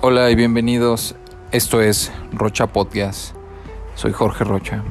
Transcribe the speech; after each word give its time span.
Hola 0.00 0.30
y 0.30 0.36
bienvenidos. 0.36 1.16
Esto 1.50 1.80
es 1.80 2.12
Rocha 2.30 2.68
Podcast. 2.68 3.34
Soy 3.96 4.12
Jorge 4.12 4.44
Rocha. 4.44 4.84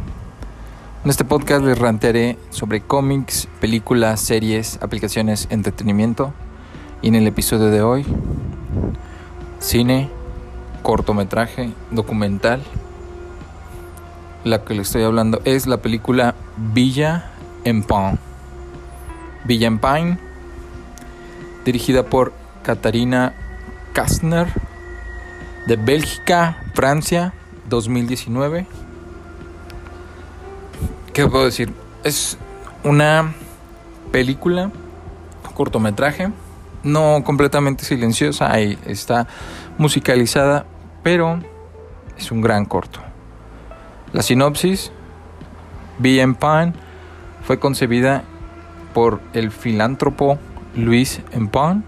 En 1.01 1.09
este 1.09 1.23
podcast 1.23 1.63
les 1.63 1.79
rantearé 1.79 2.37
sobre 2.49 2.81
cómics, 2.81 3.47
películas, 3.61 4.19
series, 4.19 4.77
aplicaciones, 4.81 5.47
entretenimiento. 5.49 6.33
Y 7.01 7.07
en 7.07 7.15
el 7.15 7.25
episodio 7.25 7.67
de 7.67 7.81
hoy, 7.81 8.05
cine, 9.59 10.09
cortometraje, 10.83 11.71
documental. 11.89 12.61
La 14.43 14.65
que 14.65 14.73
le 14.73 14.81
estoy 14.81 15.03
hablando 15.03 15.39
es 15.45 15.67
la 15.67 15.77
película 15.77 16.35
Villa 16.57 17.31
en 17.63 17.81
Pan. 17.81 18.19
Villa 19.45 19.67
en 19.67 19.79
Pine, 19.79 20.19
dirigida 21.63 22.03
por 22.03 22.33
Katarina 22.61 23.33
Kastner, 23.93 24.66
de 25.67 25.75
Bélgica, 25.75 26.63
Francia, 26.73 27.33
2019. 27.67 28.65
¿Qué 31.13 31.27
puedo 31.27 31.45
decir? 31.45 31.73
Es 32.03 32.37
una 32.83 33.33
película, 34.11 34.71
cortometraje, 35.53 36.31
no 36.83 37.21
completamente 37.25 37.83
silenciosa, 37.83 38.51
ahí 38.51 38.79
está 38.85 39.27
musicalizada, 39.77 40.65
pero 41.03 41.39
es 42.17 42.31
un 42.31 42.41
gran 42.41 42.63
corto. 42.63 42.99
La 44.13 44.21
sinopsis, 44.21 44.91
Be 45.99 46.21
Empine, 46.21 46.73
fue 47.43 47.59
concebida 47.59 48.23
por 48.93 49.19
el 49.33 49.51
filántropo 49.51 50.39
Luis 50.75 51.21
Empine 51.31 51.81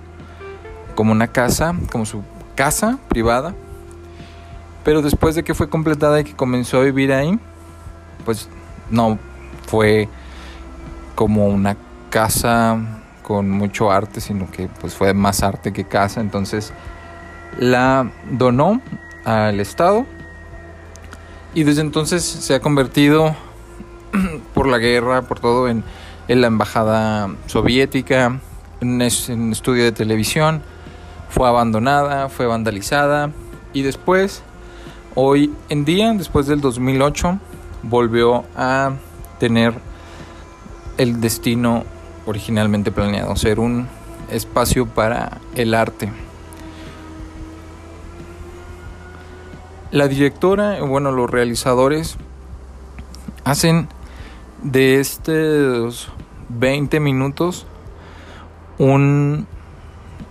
como 0.95 1.13
una 1.13 1.27
casa, 1.27 1.73
como 1.91 2.05
su 2.05 2.23
casa 2.55 2.99
privada. 3.07 3.55
Pero 4.89 5.03
después 5.03 5.35
de 5.35 5.43
que 5.43 5.53
fue 5.53 5.69
completada 5.69 6.19
y 6.19 6.23
que 6.23 6.33
comenzó 6.33 6.79
a 6.79 6.83
vivir 6.83 7.13
ahí, 7.13 7.37
pues 8.25 8.49
no 8.89 9.19
fue 9.67 10.09
como 11.13 11.45
una 11.45 11.77
casa 12.09 13.03
con 13.21 13.51
mucho 13.51 13.91
arte, 13.91 14.19
sino 14.19 14.49
que 14.49 14.67
pues 14.81 14.95
fue 14.95 15.13
más 15.13 15.43
arte 15.43 15.73
que 15.73 15.83
casa. 15.83 16.21
Entonces 16.21 16.73
la 17.59 18.11
donó 18.31 18.81
al 19.25 19.59
Estado 19.59 20.07
y 21.53 21.65
desde 21.65 21.81
entonces 21.81 22.23
se 22.23 22.55
ha 22.55 22.59
convertido 22.59 23.35
por 24.55 24.65
la 24.65 24.79
guerra, 24.79 25.21
por 25.21 25.39
todo, 25.39 25.69
en, 25.69 25.83
la 26.27 26.47
embajada 26.47 27.29
soviética, 27.45 28.39
en 28.81 29.03
estudio 29.03 29.83
de 29.83 29.91
televisión. 29.91 30.63
Fue 31.29 31.47
abandonada, 31.47 32.27
fue 32.27 32.47
vandalizada 32.47 33.29
y 33.71 33.83
después, 33.83 34.41
hoy 35.15 35.53
en 35.69 35.85
día, 35.85 36.13
después 36.13 36.47
del 36.47 36.61
2008, 36.61 37.39
volvió 37.83 38.45
a 38.55 38.93
tener 39.39 39.73
el 40.97 41.21
destino 41.21 41.83
originalmente 42.25 42.91
planeado, 42.91 43.35
ser 43.35 43.59
un 43.59 43.87
espacio 44.29 44.85
para 44.85 45.39
el 45.55 45.73
arte. 45.73 46.11
La 49.91 50.07
directora, 50.07 50.81
bueno, 50.83 51.11
los 51.11 51.29
realizadores 51.29 52.17
hacen 53.43 53.87
de 54.61 54.99
estos 54.99 56.11
20 56.49 56.99
minutos 56.99 57.65
un 58.77 59.47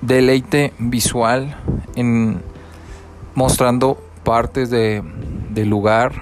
deleite 0.00 0.72
visual 0.78 1.56
en 1.96 2.40
mostrando 3.34 3.98
partes 4.28 4.68
de, 4.68 5.02
del 5.48 5.70
lugar, 5.70 6.12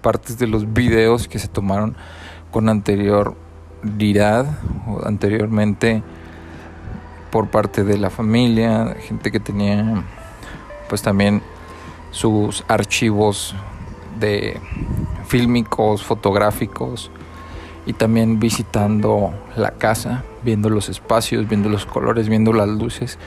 partes 0.00 0.38
de 0.38 0.46
los 0.46 0.72
videos 0.72 1.28
que 1.28 1.38
se 1.38 1.46
tomaron 1.46 1.94
con 2.50 2.70
anterioridad 2.70 4.46
o 4.86 5.06
anteriormente 5.06 6.02
por 7.30 7.50
parte 7.50 7.84
de 7.84 7.98
la 7.98 8.08
familia, 8.08 8.96
gente 9.00 9.30
que 9.30 9.40
tenía 9.40 10.04
pues 10.88 11.02
también 11.02 11.42
sus 12.12 12.64
archivos 12.66 13.54
de 14.18 14.58
fílmicos, 15.26 16.02
fotográficos 16.02 17.10
y 17.84 17.92
también 17.92 18.40
visitando 18.40 19.34
la 19.54 19.72
casa, 19.72 20.24
viendo 20.42 20.70
los 20.70 20.88
espacios, 20.88 21.46
viendo 21.46 21.68
los 21.68 21.84
colores, 21.84 22.30
viendo 22.30 22.54
las 22.54 22.70
luces. 22.70 23.18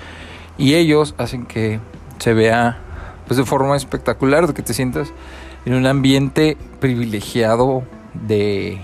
Y 0.57 0.73
ellos 0.73 1.13
hacen 1.19 1.45
que 1.45 1.79
se 2.17 2.33
vea 2.33 2.82
pues 3.27 3.37
de 3.37 3.45
forma 3.45 3.75
espectacular, 3.75 4.53
que 4.53 4.61
te 4.61 4.73
sientas 4.73 5.11
en 5.65 5.73
un 5.73 5.85
ambiente 5.85 6.57
privilegiado 6.79 7.83
de 8.13 8.79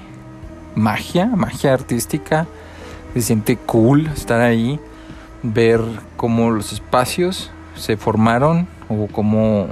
magia, 0.75 1.25
magia 1.25 1.73
artística, 1.73 2.47
se 3.13 3.21
siente 3.21 3.57
cool 3.57 4.07
estar 4.07 4.41
ahí, 4.41 4.79
ver 5.43 5.81
cómo 6.15 6.51
los 6.51 6.73
espacios 6.73 7.51
se 7.75 7.97
formaron 7.97 8.67
o 8.87 9.07
cómo 9.07 9.67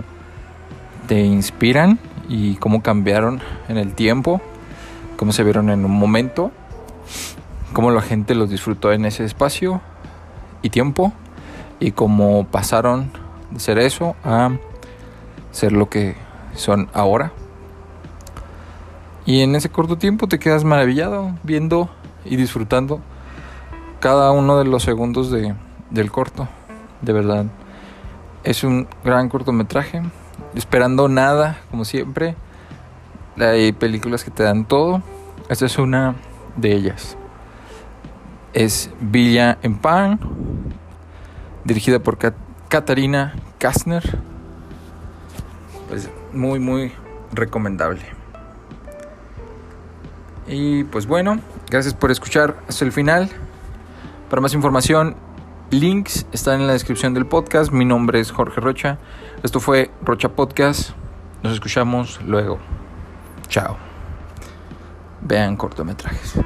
te 1.08 1.22
inspiran 1.22 2.00
y 2.30 2.56
cómo 2.56 2.82
cambiaron 2.82 3.42
en 3.70 3.78
el 3.78 3.94
tiempo, 3.94 4.42
cómo 5.16 5.32
se 5.32 5.44
vieron 5.44 5.70
en 5.70 5.86
un 5.86 5.92
momento, 5.92 6.52
cómo 7.74 7.92
la 7.92 8.02
gente 8.02 8.36
los 8.36 8.50
disfrutó 8.50 8.92
en 8.92 9.06
ese 9.06 9.24
espacio 9.24 9.82
y 10.62 10.70
tiempo 10.70 11.14
y 11.80 11.92
cómo 11.92 12.46
pasaron 12.48 13.12
de 13.52 13.60
ser 13.60 13.80
eso 13.80 14.16
a 14.24 14.52
ser 15.52 15.72
lo 15.72 15.90
que 15.90 16.16
son 16.56 16.90
ahora. 16.94 17.32
Y 19.26 19.42
en 19.42 19.56
ese 19.56 19.70
corto 19.70 19.98
tiempo 19.98 20.28
te 20.28 20.40
quedas 20.40 20.64
maravillado 20.64 21.36
viendo 21.44 21.90
y 22.24 22.36
disfrutando 22.38 23.02
cada 24.00 24.32
uno 24.32 24.58
de 24.58 24.66
los 24.66 24.84
segundos 24.84 25.32
de, 25.32 25.54
del 25.90 26.12
corto. 26.12 26.48
De 27.02 27.14
verdad. 27.14 27.46
Es 28.44 28.64
un 28.64 28.88
gran 29.04 29.30
cortometraje 29.30 30.02
esperando 30.56 31.10
nada, 31.10 31.58
como 31.70 31.86
siempre. 31.86 32.36
Hay 33.38 33.72
películas 33.74 34.24
que 34.24 34.32
te 34.32 34.44
dan 34.44 34.66
todo. 34.66 35.02
Esta 35.50 35.66
es 35.66 35.78
una 35.78 36.16
de 36.56 36.74
ellas. 36.74 37.18
Es 38.54 38.90
Villa 39.00 39.58
en 39.62 39.78
Pan, 39.78 40.20
dirigida 41.64 42.00
por 42.00 42.18
Katarina 42.70 43.36
Kastner. 43.60 44.04
Pues 45.90 46.10
muy, 46.34 46.60
muy 46.60 46.92
recomendable. 47.32 48.02
Y 50.48 50.84
pues 50.86 51.08
bueno, 51.08 51.40
gracias 51.70 51.94
por 51.94 52.12
escuchar 52.12 52.58
hasta 52.68 52.86
el 52.86 52.92
final. 52.92 53.30
Para 54.30 54.42
más 54.42 54.54
información, 54.54 55.16
links 55.72 56.26
están 56.32 56.62
en 56.62 56.68
la 56.68 56.74
descripción 56.74 57.14
del 57.14 57.26
podcast. 57.26 57.72
Mi 57.72 57.86
nombre 57.86 58.20
es 58.20 58.32
Jorge 58.32 58.62
Rocha. 58.62 58.98
Esto 59.44 59.60
fue 59.60 59.92
Rocha 60.04 60.30
Podcast. 60.30 60.92
Nos 61.44 61.54
escuchamos 61.54 62.20
luego. 62.26 62.60
Chao. 63.48 63.78
Vean 65.22 65.56
cortometrajes. 65.56 66.40